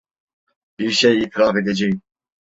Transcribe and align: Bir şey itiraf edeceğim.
Bir 0.79 0.91
şey 0.91 1.19
itiraf 1.19 1.55
edeceğim. 1.55 2.01